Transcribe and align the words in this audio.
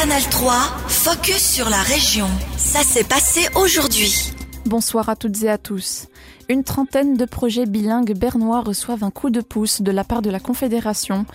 Canal 0.00 0.22
3, 0.22 0.52
focus 0.86 1.54
sur 1.54 1.68
la 1.68 1.82
région. 1.82 2.28
Ça 2.56 2.84
s'est 2.84 3.02
passé 3.02 3.48
aujourd'hui. 3.56 4.32
Bonsoir 4.64 5.08
à 5.08 5.16
toutes 5.16 5.42
et 5.42 5.50
à 5.50 5.58
tous. 5.58 6.06
Une 6.48 6.62
trentaine 6.62 7.16
de 7.16 7.24
projets 7.24 7.66
bilingues 7.66 8.16
bernois 8.16 8.60
reçoivent 8.60 9.02
un 9.02 9.10
coup 9.10 9.28
de 9.30 9.40
pouce 9.40 9.82
de 9.82 9.90
la 9.90 10.04
part 10.04 10.22
de 10.22 10.30
la 10.30 10.38
Confédération. 10.38 11.26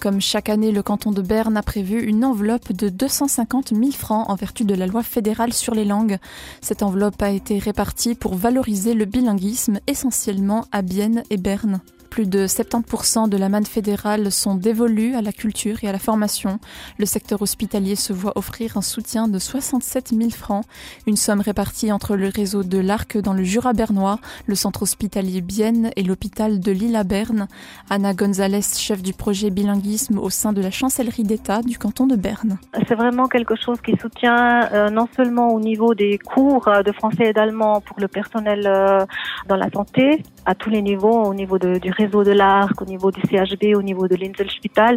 Comme 0.00 0.20
chaque 0.20 0.50
année, 0.50 0.70
le 0.70 0.82
canton 0.82 1.12
de 1.12 1.22
Berne 1.22 1.56
a 1.56 1.62
prévu 1.62 2.02
une 2.02 2.22
enveloppe 2.26 2.74
de 2.74 2.90
250 2.90 3.70
000 3.70 3.90
francs 3.92 4.28
en 4.28 4.34
vertu 4.34 4.66
de 4.66 4.74
la 4.74 4.86
loi 4.86 5.02
fédérale 5.02 5.54
sur 5.54 5.74
les 5.74 5.86
langues. 5.86 6.18
Cette 6.60 6.82
enveloppe 6.82 7.22
a 7.22 7.30
été 7.30 7.58
répartie 7.58 8.14
pour 8.14 8.34
valoriser 8.34 8.92
le 8.92 9.06
bilinguisme 9.06 9.80
essentiellement 9.86 10.66
à 10.72 10.82
Bienne 10.82 11.22
et 11.30 11.38
Berne. 11.38 11.80
Plus 12.10 12.28
de 12.28 12.46
70% 12.46 13.28
de 13.28 13.36
la 13.36 13.48
manne 13.48 13.64
fédérale 13.64 14.32
sont 14.32 14.56
dévolus 14.56 15.14
à 15.14 15.22
la 15.22 15.32
culture 15.32 15.76
et 15.82 15.88
à 15.88 15.92
la 15.92 16.00
formation. 16.00 16.58
Le 16.98 17.06
secteur 17.06 17.40
hospitalier 17.40 17.94
se 17.94 18.12
voit 18.12 18.32
offrir 18.36 18.76
un 18.76 18.82
soutien 18.82 19.28
de 19.28 19.38
67 19.38 20.08
000 20.08 20.30
francs, 20.30 20.64
une 21.06 21.16
somme 21.16 21.40
répartie 21.40 21.92
entre 21.92 22.16
le 22.16 22.28
réseau 22.28 22.64
de 22.64 22.78
l'Arc 22.78 23.16
dans 23.16 23.32
le 23.32 23.44
Jura 23.44 23.72
bernois, 23.72 24.18
le 24.46 24.56
centre 24.56 24.82
hospitalier 24.82 25.40
Bienne 25.40 25.90
et 25.94 26.02
l'hôpital 26.02 26.58
de 26.58 26.72
Lille 26.72 26.96
à 26.96 27.04
Berne. 27.04 27.46
Anna 27.90 28.12
Gonzalez, 28.12 28.62
chef 28.76 29.02
du 29.02 29.12
projet 29.12 29.50
bilinguisme 29.50 30.18
au 30.18 30.30
sein 30.30 30.52
de 30.52 30.60
la 30.60 30.72
chancellerie 30.72 31.22
d'État 31.22 31.62
du 31.62 31.78
canton 31.78 32.08
de 32.08 32.16
Berne. 32.16 32.58
C'est 32.88 32.96
vraiment 32.96 33.28
quelque 33.28 33.54
chose 33.54 33.80
qui 33.80 33.96
soutient 33.96 34.68
euh, 34.72 34.90
non 34.90 35.06
seulement 35.14 35.54
au 35.54 35.60
niveau 35.60 35.94
des 35.94 36.18
cours 36.18 36.66
euh, 36.66 36.82
de 36.82 36.90
français 36.90 37.26
et 37.26 37.32
d'allemand 37.32 37.80
pour 37.80 38.00
le 38.00 38.08
personnel 38.08 38.66
euh, 38.66 39.04
dans 39.46 39.56
la 39.56 39.70
santé, 39.70 40.24
à 40.44 40.54
tous 40.54 40.70
les 40.70 40.82
niveaux, 40.82 41.22
au 41.24 41.34
niveau 41.34 41.58
de, 41.58 41.78
du 41.78 41.92
réseau 42.02 42.24
de 42.24 42.32
l'ARC, 42.32 42.80
au 42.80 42.84
niveau 42.84 43.10
du 43.10 43.20
CHB, 43.28 43.76
au 43.76 43.82
niveau 43.82 44.08
de 44.08 44.16
l'Inselspital, 44.16 44.96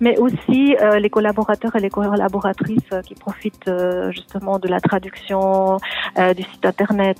mais 0.00 0.18
aussi 0.18 0.76
euh, 0.80 0.98
les 0.98 1.10
collaborateurs 1.10 1.74
et 1.76 1.80
les 1.80 1.90
collaboratrices 1.90 2.90
euh, 2.92 3.02
qui 3.02 3.14
profitent 3.14 3.68
euh, 3.68 4.10
justement 4.12 4.58
de 4.58 4.68
la 4.68 4.80
traduction 4.80 5.78
du 6.36 6.42
site 6.42 6.64
internet 6.64 7.18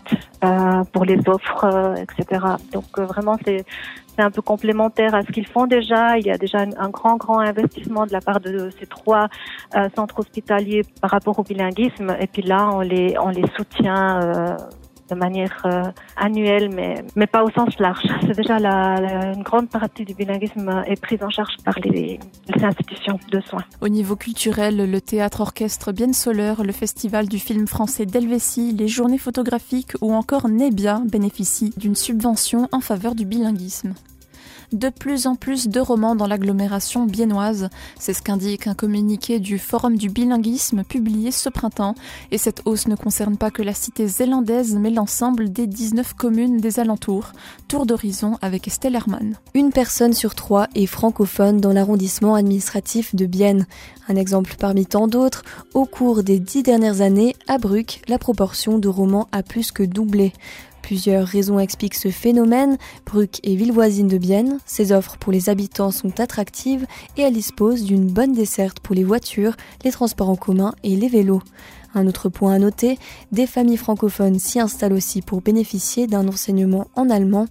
pour 0.92 1.04
les 1.04 1.18
offres, 1.26 1.94
etc. 2.04 2.44
Donc 2.72 2.90
vraiment, 2.98 3.36
c'est 3.44 3.64
c'est 4.14 4.22
un 4.22 4.30
peu 4.30 4.42
complémentaire 4.42 5.12
à 5.12 5.22
ce 5.22 5.32
qu'ils 5.32 5.46
font 5.46 5.66
déjà. 5.66 6.16
Il 6.18 6.26
y 6.26 6.30
a 6.30 6.38
déjà 6.38 6.58
un, 6.58 6.90
grand, 6.90 7.16
grand 7.16 7.40
investissement 7.40 8.06
de 8.06 8.12
la 8.12 8.20
part 8.20 8.38
de 8.38 8.70
ces 8.78 8.86
trois 8.86 9.26
centres 9.96 10.20
hospitaliers 10.20 10.82
par 11.00 11.10
rapport 11.10 11.36
au 11.40 11.42
bilinguisme. 11.42 12.14
Et 12.20 12.28
puis 12.28 12.42
là, 12.42 12.70
on 12.72 12.80
les, 12.80 13.16
on 13.18 13.30
les 13.30 13.44
soutient 13.56 14.56
de 15.10 15.14
manière 15.14 15.62
euh, 15.66 15.82
annuelle, 16.16 16.70
mais, 16.70 17.04
mais 17.16 17.26
pas 17.26 17.44
au 17.44 17.50
sens 17.50 17.78
large. 17.78 18.04
C'est 18.22 18.36
déjà 18.36 18.58
la, 18.58 19.32
une 19.34 19.42
grande 19.42 19.68
partie 19.68 20.04
du 20.04 20.14
bilinguisme 20.14 20.84
est 20.86 21.00
prise 21.00 21.22
en 21.22 21.30
charge 21.30 21.56
par 21.64 21.78
les, 21.80 22.18
les 22.48 22.64
institutions 22.64 23.18
de 23.30 23.40
soins. 23.40 23.64
Au 23.80 23.88
niveau 23.88 24.16
culturel, 24.16 24.90
le 24.90 25.00
théâtre-orchestre 25.00 25.92
Bien 25.92 26.12
Soleur, 26.12 26.62
le 26.64 26.72
festival 26.72 27.28
du 27.28 27.38
film 27.38 27.66
français 27.66 28.06
d'Helvétie, 28.06 28.72
les 28.72 28.88
journées 28.88 29.18
photographiques 29.18 29.92
ou 30.00 30.12
encore 30.12 30.48
Nebia 30.48 31.00
bénéficient 31.04 31.74
d'une 31.76 31.94
subvention 31.94 32.68
en 32.72 32.80
faveur 32.80 33.14
du 33.14 33.24
bilinguisme 33.24 33.94
de 34.74 34.88
plus 34.88 35.26
en 35.28 35.36
plus 35.36 35.68
de 35.68 35.78
romans 35.78 36.16
dans 36.16 36.26
l'agglomération 36.26 37.06
biennoise. 37.06 37.68
C'est 37.98 38.12
ce 38.12 38.22
qu'indique 38.22 38.66
un 38.66 38.74
communiqué 38.74 39.38
du 39.38 39.58
Forum 39.58 39.96
du 39.96 40.08
bilinguisme 40.08 40.82
publié 40.82 41.30
ce 41.30 41.48
printemps. 41.48 41.94
Et 42.32 42.38
cette 42.38 42.62
hausse 42.64 42.88
ne 42.88 42.96
concerne 42.96 43.36
pas 43.36 43.52
que 43.52 43.62
la 43.62 43.72
cité 43.72 44.08
zélandaise, 44.08 44.74
mais 44.74 44.90
l'ensemble 44.90 45.52
des 45.52 45.68
19 45.68 46.14
communes 46.14 46.58
des 46.58 46.80
alentours. 46.80 47.32
Tour 47.68 47.86
d'horizon 47.86 48.36
avec 48.42 48.66
Estelle 48.66 48.96
Hermann. 48.96 49.36
Une 49.54 49.70
personne 49.70 50.12
sur 50.12 50.34
trois 50.34 50.66
est 50.74 50.86
francophone 50.86 51.60
dans 51.60 51.72
l'arrondissement 51.72 52.34
administratif 52.34 53.14
de 53.14 53.26
Bienne. 53.26 53.66
Un 54.08 54.16
exemple 54.16 54.56
parmi 54.58 54.86
tant 54.86 55.06
d'autres, 55.06 55.44
au 55.72 55.84
cours 55.84 56.24
des 56.24 56.40
dix 56.40 56.64
dernières 56.64 57.00
années, 57.00 57.36
à 57.46 57.58
Bruck, 57.58 58.02
la 58.08 58.18
proportion 58.18 58.78
de 58.78 58.88
romans 58.88 59.28
a 59.30 59.42
plus 59.44 59.70
que 59.70 59.84
doublé. 59.84 60.32
Plusieurs 60.84 61.26
raisons 61.26 61.58
expliquent 61.58 61.94
ce 61.94 62.10
phénomène. 62.10 62.76
Bruck 63.06 63.40
est 63.42 63.54
ville 63.54 63.72
voisine 63.72 64.06
de 64.06 64.18
Bienne. 64.18 64.58
Ses 64.66 64.92
offres 64.92 65.16
pour 65.16 65.32
les 65.32 65.48
habitants 65.48 65.90
sont 65.90 66.20
attractives 66.20 66.86
et 67.16 67.22
elle 67.22 67.32
dispose 67.32 67.84
d'une 67.84 68.04
bonne 68.04 68.34
desserte 68.34 68.80
pour 68.80 68.94
les 68.94 69.02
voitures, 69.02 69.56
les 69.82 69.92
transports 69.92 70.28
en 70.28 70.36
commun 70.36 70.74
et 70.82 70.94
les 70.94 71.08
vélos. 71.08 71.40
Un 71.94 72.06
autre 72.06 72.28
point 72.28 72.52
à 72.52 72.58
noter, 72.58 72.98
des 73.32 73.46
familles 73.46 73.78
francophones 73.78 74.38
s'y 74.38 74.60
installent 74.60 74.92
aussi 74.92 75.22
pour 75.22 75.40
bénéficier 75.40 76.06
d'un 76.06 76.28
enseignement 76.28 76.86
en 76.96 77.08
allemand. 77.08 77.46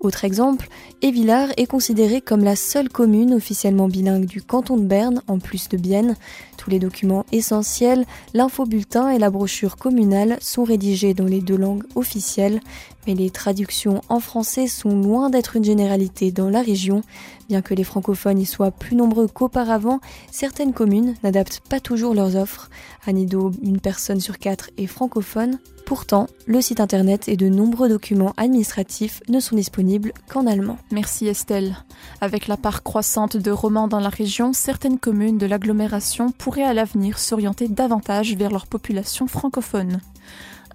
Autre 0.00 0.24
exemple, 0.24 0.68
Évillard 1.02 1.48
est 1.56 1.66
considérée 1.66 2.20
comme 2.20 2.44
la 2.44 2.54
seule 2.54 2.88
commune 2.88 3.34
officiellement 3.34 3.88
bilingue 3.88 4.26
du 4.26 4.40
canton 4.40 4.76
de 4.76 4.84
Berne, 4.84 5.22
en 5.26 5.40
plus 5.40 5.68
de 5.68 5.76
Bienne. 5.76 6.14
Tous 6.56 6.70
les 6.70 6.78
documents 6.78 7.26
essentiels, 7.32 8.06
l'infobulletin 8.32 9.10
et 9.10 9.18
la 9.18 9.30
brochure 9.30 9.76
communale 9.76 10.38
sont 10.40 10.62
rédigés 10.62 11.14
dans 11.14 11.24
les 11.24 11.40
deux 11.40 11.56
langues 11.56 11.82
officielles, 11.96 12.60
mais 13.08 13.14
les 13.14 13.30
traductions 13.30 14.00
en 14.08 14.20
français 14.20 14.68
sont 14.68 15.02
loin 15.02 15.30
d'être 15.30 15.56
une 15.56 15.64
généralité 15.64 16.30
dans 16.30 16.48
la 16.48 16.62
région. 16.62 17.02
Bien 17.48 17.62
que 17.62 17.72
les 17.72 17.84
francophones 17.84 18.38
y 18.38 18.44
soient 18.44 18.70
plus 18.70 18.94
nombreux 18.94 19.26
qu'auparavant, 19.26 20.00
certaines 20.30 20.74
communes 20.74 21.14
n'adaptent 21.22 21.60
pas 21.60 21.80
toujours 21.80 22.12
leurs 22.12 22.36
offres. 22.36 22.68
À 23.06 23.12
Nido, 23.12 23.52
une 23.62 23.80
personne 23.80 24.20
sur 24.20 24.38
quatre 24.38 24.68
est 24.76 24.86
francophone. 24.86 25.58
Pourtant, 25.86 26.26
le 26.46 26.60
site 26.60 26.80
internet 26.80 27.26
et 27.26 27.38
de 27.38 27.48
nombreux 27.48 27.88
documents 27.88 28.34
administratifs 28.36 29.22
ne 29.30 29.40
sont 29.40 29.56
disponibles 29.56 30.12
qu'en 30.28 30.46
allemand. 30.46 30.76
Merci 30.90 31.26
Estelle. 31.26 31.78
Avec 32.20 32.48
la 32.48 32.58
part 32.58 32.82
croissante 32.82 33.38
de 33.38 33.50
romans 33.50 33.88
dans 33.88 34.00
la 34.00 34.10
région, 34.10 34.52
certaines 34.52 34.98
communes 34.98 35.38
de 35.38 35.46
l'agglomération 35.46 36.30
pourraient 36.32 36.64
à 36.64 36.74
l'avenir 36.74 37.18
s'orienter 37.18 37.68
davantage 37.68 38.36
vers 38.36 38.50
leur 38.50 38.66
population 38.66 39.26
francophone 39.26 40.02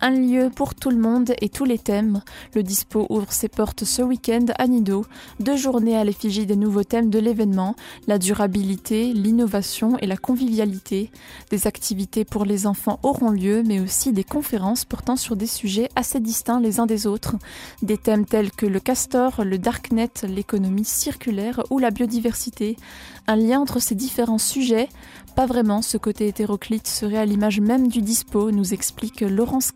un 0.03 0.11
lieu 0.11 0.51
pour 0.53 0.75
tout 0.75 0.89
le 0.89 0.97
monde 0.97 1.33
et 1.39 1.47
tous 1.47 1.63
les 1.63 1.79
thèmes. 1.79 2.21
Le 2.55 2.61
Dispo 2.61 3.07
ouvre 3.09 3.31
ses 3.31 3.47
portes 3.47 3.85
ce 3.85 4.01
week-end 4.01 4.47
à 4.59 4.67
Nido, 4.67 5.05
deux 5.39 5.55
journées 5.55 5.95
à 5.95 6.03
l'effigie 6.03 6.45
des 6.45 6.57
nouveaux 6.57 6.83
thèmes 6.83 7.09
de 7.09 7.19
l'événement, 7.19 7.77
la 8.05 8.17
durabilité, 8.17 9.13
l'innovation 9.13 9.97
et 9.99 10.05
la 10.05 10.17
convivialité. 10.17 11.09
Des 11.51 11.67
activités 11.67 12.25
pour 12.25 12.43
les 12.43 12.67
enfants 12.67 12.99
auront 13.01 13.31
lieu, 13.31 13.63
mais 13.65 13.79
aussi 13.79 14.11
des 14.11 14.25
conférences 14.25 14.83
portant 14.83 15.15
sur 15.15 15.37
des 15.37 15.47
sujets 15.47 15.87
assez 15.95 16.19
distincts 16.19 16.59
les 16.59 16.81
uns 16.81 16.85
des 16.85 17.07
autres. 17.07 17.37
Des 17.81 17.97
thèmes 17.97 18.25
tels 18.25 18.51
que 18.51 18.65
le 18.65 18.81
castor, 18.81 19.45
le 19.45 19.57
darknet, 19.57 20.11
l'économie 20.27 20.83
circulaire 20.83 21.63
ou 21.69 21.79
la 21.79 21.91
biodiversité. 21.91 22.75
Un 23.25 23.37
lien 23.37 23.61
entre 23.61 23.79
ces 23.79 23.95
différents 23.95 24.37
sujets 24.37 24.89
Pas 25.37 25.45
vraiment, 25.45 25.81
ce 25.81 25.97
côté 25.97 26.27
hétéroclite 26.27 26.87
serait 26.87 27.17
à 27.17 27.25
l'image 27.25 27.61
même 27.61 27.87
du 27.87 28.01
dispo, 28.01 28.51
nous 28.51 28.73
explique 28.73 29.21
Laurence 29.21 29.71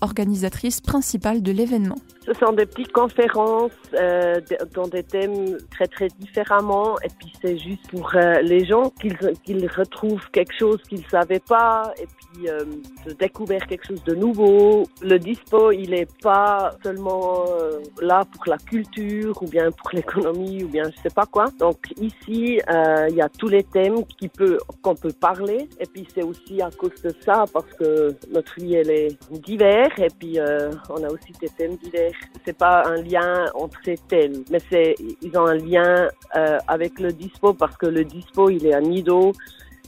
Organisatrice 0.00 0.80
principale 0.80 1.42
de 1.42 1.52
l'événement. 1.52 1.96
Ce 2.24 2.32
sont 2.34 2.52
des 2.52 2.66
petites 2.66 2.92
conférences 2.92 3.72
euh, 3.94 4.40
dans 4.74 4.86
des 4.86 5.02
thèmes 5.02 5.58
très 5.72 5.88
très 5.88 6.06
différemment 6.20 6.96
et 7.00 7.08
puis 7.18 7.32
c'est 7.42 7.58
juste 7.58 7.90
pour 7.90 8.12
euh, 8.14 8.40
les 8.42 8.64
gens 8.64 8.92
qu'ils 9.00 9.68
retrouvent 9.76 10.30
quelque 10.30 10.54
chose 10.56 10.80
qu'ils 10.88 11.00
ne 11.00 11.08
savaient 11.08 11.40
pas 11.40 11.92
et 12.00 12.06
puis 12.06 12.48
euh, 12.48 12.64
de 13.06 13.12
découvrir 13.14 13.66
quelque 13.66 13.86
chose 13.88 14.04
de 14.04 14.14
nouveau. 14.14 14.84
Le 15.02 15.18
dispo, 15.18 15.72
il 15.72 15.90
n'est 15.90 16.06
pas 16.22 16.76
seulement 16.84 17.44
euh, 17.48 17.80
là 18.00 18.24
pour 18.32 18.44
la 18.46 18.58
culture 18.58 19.42
ou 19.42 19.46
bien 19.48 19.72
pour 19.72 19.90
l'économie 19.92 20.62
ou 20.62 20.68
bien 20.68 20.84
je 20.84 21.02
sais 21.02 21.14
pas 21.14 21.26
quoi. 21.26 21.46
Donc 21.58 21.78
ici, 22.00 22.60
il 23.08 23.14
y 23.16 23.20
a 23.20 23.28
tous 23.28 23.48
les 23.48 23.64
thèmes 23.64 24.04
qui 24.04 24.28
peut 24.28 24.58
qu'on 24.82 24.94
peut 24.94 25.12
parler 25.12 25.68
et 25.80 25.86
puis 25.86 26.06
c'est 26.14 26.22
aussi 26.22 26.62
à 26.62 26.70
cause 26.70 27.02
de 27.02 27.12
ça 27.24 27.44
parce 27.52 27.72
que 27.74 28.14
notre 28.32 28.54
vie 28.60 28.74
elle 28.74 28.90
est 28.90 29.18
divers 29.52 29.92
et 29.98 30.08
puis 30.18 30.38
euh, 30.38 30.70
on 30.88 31.02
a 31.02 31.08
aussi 31.08 31.32
des 31.40 31.48
thèmes 31.48 31.76
divers. 31.76 32.12
C'est 32.44 32.56
pas 32.56 32.82
un 32.86 33.02
lien 33.02 33.46
entre 33.54 33.78
ces 33.84 33.98
thèmes, 34.12 34.44
mais 34.50 34.60
c'est 34.70 34.94
ils 35.20 35.36
ont 35.36 35.46
un 35.46 35.56
lien 35.56 36.08
euh, 36.36 36.58
avec 36.68 36.98
le 36.98 37.12
dispo 37.12 37.52
parce 37.52 37.76
que 37.76 37.86
le 37.86 38.04
dispo 38.04 38.50
il 38.50 38.66
est 38.66 38.74
à 38.74 38.80
Nido. 38.80 39.32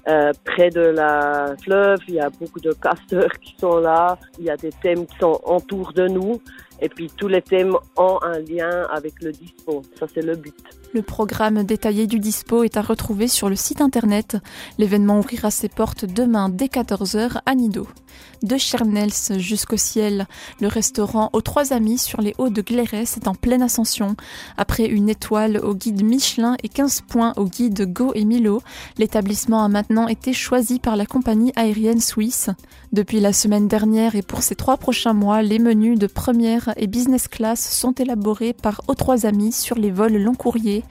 Euh, 0.06 0.32
près 0.44 0.68
de 0.68 0.82
la 0.82 1.54
fleuve, 1.62 1.98
il 2.08 2.16
y 2.16 2.20
a 2.20 2.28
beaucoup 2.28 2.60
de 2.60 2.72
casteurs 2.74 3.32
qui 3.42 3.56
sont 3.58 3.78
là, 3.78 4.18
il 4.38 4.44
y 4.44 4.50
a 4.50 4.56
des 4.58 4.74
thèmes 4.82 5.06
qui 5.06 5.16
sont 5.18 5.40
autour 5.46 5.94
de 5.94 6.06
nous, 6.08 6.42
et 6.80 6.88
puis 6.88 7.10
tous 7.16 7.28
les 7.28 7.42
thèmes 7.42 7.76
ont 7.96 8.18
un 8.22 8.38
lien 8.40 8.86
avec 8.90 9.14
le 9.22 9.32
dispo. 9.32 9.82
Ça, 9.98 10.06
c'est 10.12 10.22
le 10.22 10.36
but. 10.36 10.54
Le 10.94 11.02
programme 11.02 11.64
détaillé 11.64 12.06
du 12.06 12.20
dispo 12.20 12.62
est 12.62 12.76
à 12.76 12.82
retrouver 12.82 13.26
sur 13.26 13.48
le 13.48 13.56
site 13.56 13.80
internet. 13.80 14.36
L'événement 14.78 15.18
ouvrira 15.18 15.50
ses 15.50 15.68
portes 15.68 16.04
demain 16.04 16.48
dès 16.48 16.66
14h 16.66 17.40
à 17.44 17.54
Nido. 17.56 17.88
De 18.44 18.56
Chernels 18.56 19.38
jusqu'au 19.38 19.76
ciel, 19.76 20.28
le 20.60 20.68
restaurant 20.68 21.30
aux 21.32 21.40
trois 21.40 21.72
amis 21.72 21.98
sur 21.98 22.20
les 22.20 22.34
hauts 22.38 22.50
de 22.50 22.62
Glérès 22.62 23.16
est 23.16 23.26
en 23.26 23.34
pleine 23.34 23.62
ascension. 23.62 24.16
Après 24.56 24.84
une 24.84 25.08
étoile 25.08 25.58
au 25.58 25.74
guide 25.74 26.04
Michelin 26.04 26.56
et 26.62 26.68
15 26.68 27.00
points 27.08 27.32
au 27.36 27.46
guide 27.46 27.92
Go 27.92 28.12
et 28.14 28.24
Milo, 28.24 28.62
l'établissement 28.98 29.64
a 29.64 29.68
maintenant 29.68 30.06
été 30.06 30.32
choisi 30.32 30.78
par 30.78 30.94
la 30.94 31.06
compagnie 31.06 31.52
aérienne 31.56 32.00
suisse. 32.00 32.50
Depuis 32.92 33.18
la 33.18 33.32
semaine 33.32 33.66
dernière 33.66 34.14
et 34.14 34.22
pour 34.22 34.42
ces 34.42 34.54
trois 34.54 34.76
prochains 34.76 35.14
mois, 35.14 35.42
les 35.42 35.58
menus 35.58 35.98
de 35.98 36.06
première 36.06 36.63
et 36.76 36.86
business 36.86 37.28
class 37.28 37.60
sont 37.60 37.92
élaborés 37.92 38.52
par 38.52 38.82
aux 38.88 38.94
trois 38.94 39.26
amis 39.26 39.52
sur 39.52 39.76
les 39.76 39.90
vols 39.90 40.16
long 40.16 40.34
courriers. 40.34 40.84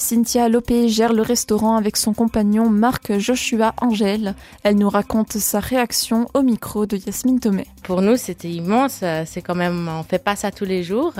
Cynthia 0.00 0.48
Lopé 0.48 0.88
gère 0.88 1.12
le 1.12 1.20
restaurant 1.20 1.76
avec 1.76 1.98
son 1.98 2.14
compagnon 2.14 2.70
Marc 2.70 3.18
Joshua 3.18 3.74
Angèle. 3.82 4.34
Elle 4.62 4.76
nous 4.76 4.88
raconte 4.88 5.32
sa 5.34 5.60
réaction 5.60 6.26
au 6.32 6.40
micro 6.40 6.86
de 6.86 6.96
Yasmine 6.96 7.38
Tomé. 7.38 7.66
Pour 7.82 8.00
nous, 8.00 8.16
c'était 8.16 8.48
immense. 8.48 9.04
C'est 9.26 9.42
quand 9.42 9.54
même, 9.54 9.88
on 9.88 10.02
fait 10.02 10.18
pas 10.18 10.36
ça 10.36 10.50
tous 10.50 10.64
les 10.64 10.82
jours. 10.82 11.12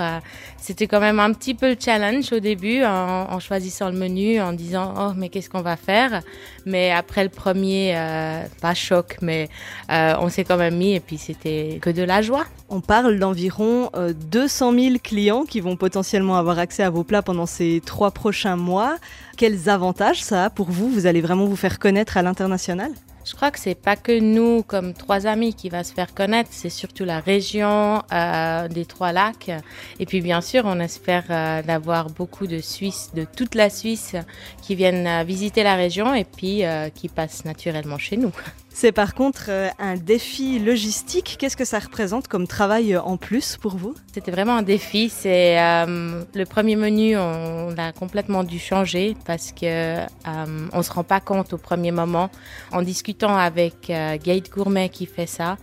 C'était 0.57 0.87
quand 0.87 0.99
même 0.99 1.19
un 1.19 1.31
petit 1.31 1.53
peu 1.53 1.69
le 1.69 1.77
challenge 1.79 2.33
au 2.33 2.39
début 2.39 2.83
en, 2.83 3.39
choisissant 3.39 3.89
le 3.89 3.97
menu, 3.97 4.41
en 4.41 4.51
disant 4.51 4.93
oh 4.97 5.11
mais 5.15 5.29
qu'est-ce 5.29 5.49
qu'on 5.49 5.61
va 5.61 5.75
faire? 5.75 6.21
Mais 6.65 6.91
après 6.91 7.23
le 7.23 7.29
premier, 7.29 7.93
euh, 7.95 8.43
pas 8.61 8.73
choc, 8.73 9.17
mais 9.21 9.49
euh, 9.91 10.15
on 10.19 10.29
s'est 10.29 10.43
quand 10.43 10.57
même 10.57 10.77
mis 10.77 10.95
et 10.95 10.99
puis 10.99 11.19
c'était 11.19 11.77
que 11.81 11.91
de 11.91 12.03
la 12.03 12.23
joie. 12.23 12.45
On 12.69 12.81
parle 12.81 13.19
d'environ 13.19 13.89
200 14.31 14.73
euh, 14.73 14.79
000 14.79 14.95
clients 15.03 15.43
qui 15.43 15.59
vont 15.59 15.75
potentiellement 15.75 16.37
avoir 16.37 16.57
accès 16.57 16.83
à 16.83 16.89
vos 16.89 17.03
plats 17.03 17.21
pendant 17.21 17.45
ces 17.45 17.81
trois 17.85 18.11
prochains 18.11 18.55
mois. 18.55 18.70
Quels 19.37 19.69
avantages 19.69 20.23
ça 20.23 20.45
a 20.45 20.49
pour 20.49 20.69
vous? 20.69 20.89
Vous 20.89 21.05
allez 21.05 21.21
vraiment 21.21 21.45
vous 21.45 21.55
faire 21.55 21.79
connaître 21.79 22.17
à 22.17 22.21
l'international? 22.21 22.91
Je 23.23 23.35
crois 23.35 23.51
que 23.51 23.59
c'est 23.59 23.75
pas 23.75 23.95
que 23.95 24.19
nous, 24.19 24.63
comme 24.63 24.93
trois 24.93 25.27
amis, 25.27 25.53
qui 25.53 25.69
va 25.69 25.83
se 25.83 25.93
faire 25.93 26.13
connaître, 26.13 26.49
c'est 26.51 26.69
surtout 26.69 27.05
la 27.05 27.19
région 27.19 28.01
euh, 28.11 28.67
des 28.67 28.85
Trois 28.85 29.11
Lacs. 29.11 29.51
Et 29.99 30.05
puis 30.05 30.21
bien 30.21 30.41
sûr, 30.41 30.63
on 30.65 30.79
espère 30.79 31.25
euh, 31.29 31.61
d'avoir 31.61 32.09
beaucoup 32.09 32.47
de 32.47 32.59
Suisses, 32.59 33.11
de 33.13 33.25
toute 33.25 33.53
la 33.55 33.69
Suisse, 33.69 34.15
qui 34.61 34.75
viennent 34.75 35.07
euh, 35.07 35.23
visiter 35.23 35.61
la 35.63 35.75
région 35.75 36.13
et 36.15 36.23
puis 36.23 36.63
qui 36.95 37.09
passent 37.09 37.45
naturellement 37.45 37.97
chez 37.97 38.17
nous. 38.17 38.31
C'est 38.73 38.93
par 38.93 39.13
contre 39.13 39.45
euh, 39.49 39.67
un 39.79 39.95
défi 39.95 40.57
logistique. 40.57 41.35
Qu'est-ce 41.37 41.57
que 41.57 41.65
ça 41.65 41.77
représente 41.77 42.27
comme 42.27 42.47
travail 42.47 42.95
euh, 42.95 43.01
en 43.01 43.17
plus 43.17 43.57
pour 43.57 43.75
vous? 43.75 43.93
C'était 44.13 44.31
vraiment 44.31 44.55
un 44.55 44.61
défi. 44.61 45.09
C'est 45.09 45.59
euh, 45.59 46.23
le 46.33 46.45
premier 46.45 46.75
menu, 46.75 47.17
on, 47.17 47.77
a 47.77 47.91
complètement 47.91 48.43
dû 48.43 48.59
changer 48.59 49.15
parce 49.25 49.51
que 49.51 49.65
euh, 49.65 50.05
on 50.71 50.81
se 50.83 50.91
rend 50.91 51.03
pas 51.03 51.19
compte 51.19 51.53
au 51.53 51.57
premier 51.57 51.91
moment. 51.91 52.29
En 52.71 52.81
discutant 52.81 53.35
avec 53.35 53.87
Gate 53.87 54.49
Gourmet 54.49 54.89
qui 54.89 55.05
fait 55.05 55.27
ça, 55.27 55.57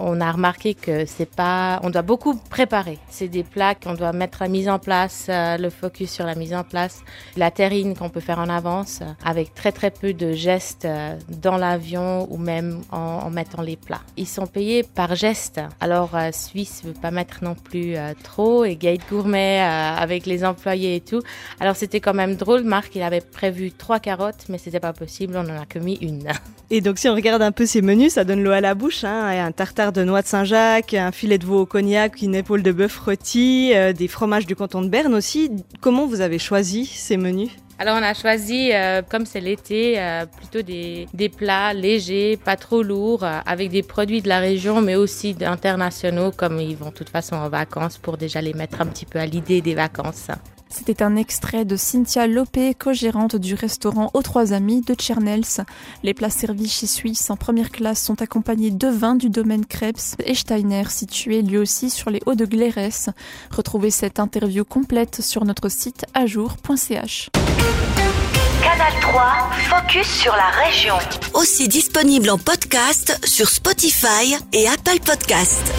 on 0.00 0.20
a 0.20 0.30
remarqué 0.30 0.74
que 0.74 1.06
c'est 1.06 1.28
pas, 1.28 1.80
on 1.82 1.90
doit 1.90 2.02
beaucoup 2.02 2.36
préparer. 2.36 2.98
C'est 3.10 3.28
des 3.28 3.42
plats 3.42 3.74
qu'on 3.74 3.94
doit 3.94 4.12
mettre 4.12 4.38
la 4.42 4.48
mise 4.48 4.68
en 4.68 4.78
place, 4.78 5.26
euh, 5.28 5.56
le 5.56 5.70
focus 5.70 6.10
sur 6.10 6.24
la 6.24 6.34
mise 6.34 6.54
en 6.54 6.64
place, 6.64 7.00
la 7.36 7.50
terrine 7.50 7.96
qu'on 7.96 8.10
peut 8.10 8.20
faire 8.20 8.38
en 8.38 8.48
avance, 8.48 9.00
avec 9.24 9.54
très 9.54 9.72
très 9.72 9.90
peu 9.90 10.12
de 10.12 10.32
gestes 10.32 10.84
euh, 10.84 11.16
dans 11.28 11.56
l'avion 11.56 12.26
ou 12.30 12.36
même 12.36 12.82
en, 12.90 13.30
mettant 13.30 13.62
les 13.62 13.76
plats. 13.76 14.00
Ils 14.16 14.26
sont 14.26 14.46
payés 14.46 14.82
par 14.82 15.14
geste. 15.14 15.60
Alors 15.80 16.10
euh, 16.14 16.30
Suisse 16.32 16.82
veut 16.84 16.92
pas 16.92 17.10
mettre 17.10 17.42
non 17.42 17.54
plus 17.54 17.96
trop 18.22 18.64
et 18.64 18.76
Gate 18.76 19.02
Gourmet 19.10 19.60
avec 19.60 20.26
les 20.26 20.44
employés 20.44 20.96
et 20.96 21.00
tout. 21.00 21.22
Alors 21.60 21.76
c'était 21.76 22.00
quand 22.00 22.14
même 22.14 22.36
drôle. 22.36 22.62
Marc 22.62 22.94
il 22.94 23.02
avait 23.02 23.20
prévu 23.20 23.70
trois 23.72 24.00
carottes, 24.00 24.46
mais 24.48 24.58
c'était 24.58 24.80
pas 24.80 24.92
possible. 24.92 25.34
On 25.36 25.40
en 25.40 25.62
a 25.62 25.66
que 25.66 25.78
mis 25.78 25.96
une. 25.96 26.28
Et 26.70 26.80
donc 26.80 26.98
si 26.98 27.08
on 27.08 27.14
regarde 27.14 27.42
un 27.42 27.52
peu 27.52 27.66
ces 27.66 27.82
menus, 27.82 28.14
ça 28.14 28.24
donne 28.24 28.42
l'eau 28.42 28.50
à 28.50 28.60
la 28.60 28.74
bouche. 28.74 29.04
Hein, 29.04 29.46
un 29.46 29.52
tartare 29.52 29.87
de 29.92 30.04
noix 30.04 30.22
de 30.22 30.26
Saint-Jacques, 30.26 30.94
un 30.94 31.12
filet 31.12 31.38
de 31.38 31.46
veau 31.46 31.60
au 31.60 31.66
cognac, 31.66 32.22
une 32.22 32.34
épaule 32.34 32.62
de 32.62 32.72
bœuf 32.72 32.98
rôti, 32.98 33.72
euh, 33.74 33.92
des 33.92 34.08
fromages 34.08 34.46
du 34.46 34.56
canton 34.56 34.82
de 34.82 34.88
Berne 34.88 35.14
aussi. 35.14 35.50
Comment 35.80 36.06
vous 36.06 36.20
avez 36.20 36.38
choisi 36.38 36.86
ces 36.86 37.16
menus? 37.16 37.50
Alors 37.78 37.96
on 37.96 38.02
a 38.02 38.12
choisi, 38.12 38.70
euh, 38.72 39.02
comme 39.02 39.24
c'est 39.24 39.40
l'été, 39.40 39.94
euh, 39.98 40.26
plutôt 40.26 40.62
des, 40.62 41.06
des, 41.14 41.28
plats 41.28 41.72
légers, 41.72 42.36
pas 42.36 42.56
trop 42.56 42.82
lourds, 42.82 43.24
avec 43.24 43.70
des 43.70 43.82
produits 43.82 44.20
de 44.20 44.28
la 44.28 44.40
région, 44.40 44.80
mais 44.80 44.96
aussi 44.96 45.36
internationaux, 45.40 46.32
comme 46.32 46.60
ils 46.60 46.76
vont 46.76 46.90
de 46.90 46.94
toute 46.94 47.08
façon 47.10 47.36
en 47.36 47.48
vacances, 47.48 47.96
pour 47.98 48.16
déjà 48.16 48.40
les 48.40 48.54
mettre 48.54 48.80
un 48.80 48.86
petit 48.86 49.06
peu 49.06 49.20
à 49.20 49.26
l'idée 49.26 49.60
des 49.60 49.74
vacances. 49.74 50.28
C'était 50.68 51.02
un 51.02 51.16
extrait 51.16 51.64
de 51.64 51.76
Cynthia 51.76 52.26
Lopé, 52.26 52.74
co-gérante 52.74 53.36
du 53.36 53.54
restaurant 53.54 54.10
Aux 54.14 54.22
Trois 54.22 54.52
Amis 54.52 54.82
de 54.82 54.94
Tchernels. 54.94 55.64
Les 56.02 56.14
plats 56.14 56.30
servis 56.30 56.68
chez 56.68 56.86
Suisse 56.86 57.30
en 57.30 57.36
première 57.36 57.70
classe 57.70 58.02
sont 58.02 58.20
accompagnés 58.22 58.70
de 58.70 58.88
vin 58.88 59.14
du 59.14 59.30
domaine 59.30 59.66
Krebs 59.66 60.16
et 60.24 60.34
Steiner, 60.34 60.84
situé 60.88 61.42
lui 61.42 61.58
aussi 61.58 61.90
sur 61.90 62.10
les 62.10 62.20
hauts 62.26 62.34
de 62.34 62.44
Glérès. 62.44 63.10
Retrouvez 63.50 63.90
cette 63.90 64.20
interview 64.20 64.64
complète 64.64 65.20
sur 65.22 65.44
notre 65.44 65.68
site 65.68 66.04
ajour.ch. 66.14 67.30
Canal 68.62 68.92
3, 69.00 69.50
focus 69.70 70.06
sur 70.06 70.32
la 70.32 70.48
région. 70.64 70.94
Aussi 71.34 71.68
disponible 71.68 72.28
en 72.30 72.38
podcast 72.38 73.18
sur 73.24 73.48
Spotify 73.48 74.36
et 74.52 74.68
Apple 74.68 75.00
Podcast. 75.04 75.72